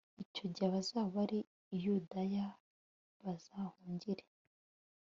[0.23, 1.39] Icyo gihe abazaba bari
[1.75, 2.47] i Yudaya
[3.21, 4.23] bazahungire